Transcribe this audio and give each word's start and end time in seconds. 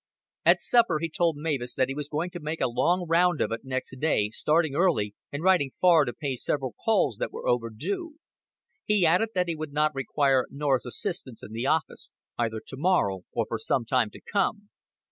At 0.45 0.59
supper 0.59 0.97
he 0.97 1.11
told 1.11 1.37
Mavis 1.37 1.75
that 1.75 1.87
he 1.87 1.93
was 1.93 2.07
going 2.09 2.31
to 2.31 2.39
make 2.39 2.59
a 2.59 2.67
long 2.67 3.05
round 3.07 3.39
of 3.39 3.51
it 3.51 3.63
next 3.63 3.99
day, 3.99 4.29
starting 4.29 4.73
early, 4.73 5.13
and 5.31 5.43
riding 5.43 5.69
far 5.79 6.05
to 6.05 6.11
pay 6.13 6.35
several 6.35 6.73
calls 6.83 7.17
that 7.17 7.31
were 7.31 7.47
overdue. 7.47 8.15
He 8.83 9.05
added 9.05 9.29
that 9.35 9.47
he 9.47 9.55
would 9.55 9.73
not 9.73 9.93
require 9.93 10.47
Norah's 10.49 10.87
assistance 10.87 11.43
in 11.43 11.51
the 11.51 11.67
office, 11.67 12.09
either 12.35 12.59
to 12.65 12.77
morrow 12.77 13.25
or 13.31 13.45
for 13.47 13.59
some 13.59 13.85
time 13.85 14.09
to 14.09 14.19
come. 14.21 14.71